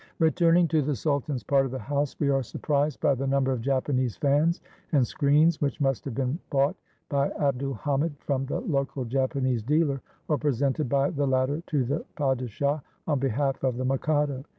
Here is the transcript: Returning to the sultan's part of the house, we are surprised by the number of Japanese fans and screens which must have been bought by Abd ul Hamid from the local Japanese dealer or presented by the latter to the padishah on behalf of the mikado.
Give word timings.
Returning 0.17 0.67
to 0.69 0.81
the 0.81 0.95
sultan's 0.95 1.43
part 1.43 1.63
of 1.63 1.69
the 1.69 1.77
house, 1.77 2.15
we 2.19 2.29
are 2.29 2.41
surprised 2.41 2.99
by 3.01 3.13
the 3.13 3.27
number 3.27 3.51
of 3.51 3.61
Japanese 3.61 4.17
fans 4.17 4.59
and 4.93 5.05
screens 5.05 5.61
which 5.61 5.79
must 5.79 6.05
have 6.05 6.15
been 6.15 6.39
bought 6.49 6.75
by 7.07 7.29
Abd 7.29 7.61
ul 7.61 7.73
Hamid 7.75 8.15
from 8.17 8.47
the 8.47 8.61
local 8.61 9.05
Japanese 9.05 9.61
dealer 9.61 10.01
or 10.27 10.39
presented 10.39 10.89
by 10.89 11.11
the 11.11 11.27
latter 11.27 11.61
to 11.67 11.85
the 11.85 12.03
padishah 12.15 12.81
on 13.05 13.19
behalf 13.19 13.63
of 13.63 13.77
the 13.77 13.85
mikado. 13.85 14.43